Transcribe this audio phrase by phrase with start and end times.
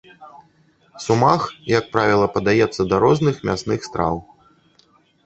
[1.03, 1.41] Сумах,
[1.77, 4.15] як правіла, падаецца да розных мясных страў.